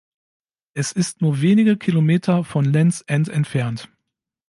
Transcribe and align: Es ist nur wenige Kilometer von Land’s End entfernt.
Es 0.73 0.93
ist 0.93 1.21
nur 1.21 1.41
wenige 1.41 1.77
Kilometer 1.77 2.43
von 2.43 2.65
Land’s 2.65 3.01
End 3.01 3.29
entfernt. 3.29 3.87